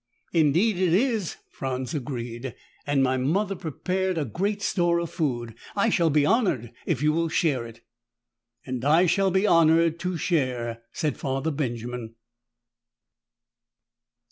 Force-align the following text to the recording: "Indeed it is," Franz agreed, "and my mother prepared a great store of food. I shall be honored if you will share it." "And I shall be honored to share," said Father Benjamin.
"Indeed 0.33 0.77
it 0.79 0.95
is," 0.95 1.37
Franz 1.51 1.93
agreed, 1.93 2.55
"and 2.87 3.03
my 3.03 3.17
mother 3.17 3.53
prepared 3.53 4.17
a 4.17 4.25
great 4.25 4.63
store 4.63 4.97
of 4.97 5.11
food. 5.11 5.53
I 5.75 5.91
shall 5.91 6.09
be 6.09 6.25
honored 6.25 6.73
if 6.87 7.03
you 7.03 7.13
will 7.13 7.29
share 7.29 7.67
it." 7.67 7.81
"And 8.65 8.83
I 8.83 9.05
shall 9.05 9.29
be 9.29 9.45
honored 9.45 9.99
to 9.99 10.17
share," 10.17 10.81
said 10.91 11.17
Father 11.19 11.51
Benjamin. 11.51 12.15